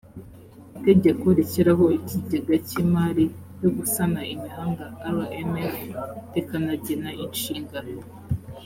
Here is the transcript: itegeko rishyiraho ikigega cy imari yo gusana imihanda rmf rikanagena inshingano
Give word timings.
itegeko 0.77 1.25
rishyiraho 1.37 1.85
ikigega 1.97 2.55
cy 2.67 2.75
imari 2.83 3.25
yo 3.61 3.69
gusana 3.77 4.19
imihanda 4.33 4.83
rmf 5.15 5.75
rikanagena 6.33 7.09
inshingano 7.25 7.95